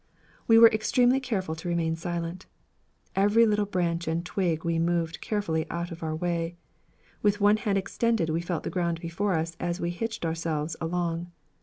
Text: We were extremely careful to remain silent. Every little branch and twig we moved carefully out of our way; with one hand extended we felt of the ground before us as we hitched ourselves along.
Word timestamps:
We 0.47 0.57
were 0.57 0.69
extremely 0.71 1.19
careful 1.19 1.53
to 1.53 1.67
remain 1.69 1.95
silent. 1.95 2.47
Every 3.15 3.45
little 3.45 3.67
branch 3.67 4.07
and 4.07 4.25
twig 4.25 4.65
we 4.65 4.79
moved 4.79 5.21
carefully 5.21 5.69
out 5.69 5.91
of 5.91 6.01
our 6.01 6.15
way; 6.15 6.57
with 7.21 7.39
one 7.39 7.57
hand 7.57 7.77
extended 7.77 8.31
we 8.31 8.41
felt 8.41 8.61
of 8.61 8.63
the 8.63 8.69
ground 8.71 8.99
before 8.99 9.35
us 9.35 9.55
as 9.59 9.79
we 9.79 9.91
hitched 9.91 10.25
ourselves 10.25 10.75
along. 10.81 11.31